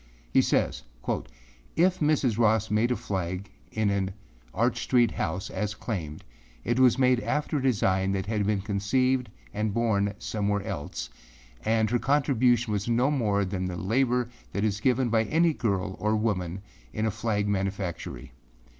He 0.33 0.41
says, 0.41 0.81
âIf 1.03 1.27
Mrs. 1.77 2.39
Ross 2.39 2.71
made 2.71 2.89
a 2.89 2.95
flag 2.95 3.51
in 3.71 3.91
an 3.91 4.15
Arch 4.51 4.81
Street 4.81 5.11
house 5.11 5.51
as 5.51 5.75
claimed, 5.75 6.23
it 6.63 6.79
was 6.79 6.97
made 6.97 7.19
after 7.19 7.57
a 7.59 7.61
design 7.61 8.11
that 8.13 8.25
had 8.25 8.47
been 8.47 8.61
conceived 8.61 9.29
and 9.53 9.75
born 9.75 10.15
somewhere 10.17 10.63
else, 10.63 11.11
and 11.63 11.87
her 11.91 11.99
contribution 11.99 12.73
was 12.73 12.87
no 12.89 13.11
more 13.11 13.45
than 13.45 13.65
the 13.65 13.77
labor 13.77 14.27
that 14.53 14.63
is 14.63 14.81
given 14.81 15.09
by 15.09 15.25
any 15.25 15.53
girl 15.53 15.95
or 15.99 16.15
woman 16.15 16.63
in 16.91 17.05
a 17.05 17.11
flag 17.11 17.47
manufactory. 17.47 18.31